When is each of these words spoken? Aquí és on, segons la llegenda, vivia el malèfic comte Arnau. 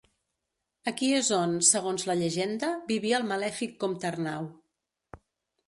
Aquí 0.91 1.09
és 1.17 1.29
on, 1.39 1.53
segons 1.67 2.07
la 2.11 2.17
llegenda, 2.23 2.71
vivia 2.89 3.21
el 3.21 3.29
malèfic 3.35 3.79
comte 3.87 4.13
Arnau. 4.13 4.51